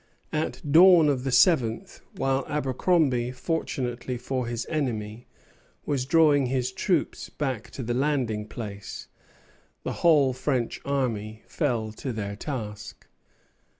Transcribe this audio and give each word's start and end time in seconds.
At 0.33 0.63
dawn 0.71 1.07
of 1.09 1.23
the 1.23 1.31
seventh, 1.31 2.01
while 2.17 2.43
Abercromby, 2.47 3.31
fortunately 3.33 4.17
for 4.17 4.47
his 4.47 4.65
enemy, 4.65 5.27
was 5.85 6.07
drawing 6.07 6.47
his 6.47 6.71
troops 6.71 7.29
back 7.29 7.69
to 7.69 7.83
the 7.83 7.93
landing 7.93 8.47
place, 8.47 9.07
the 9.83 9.93
whole 10.01 10.33
French 10.33 10.81
army 10.85 11.43
fell 11.45 11.91
to 11.91 12.11
their 12.11 12.35
task. 12.35 13.05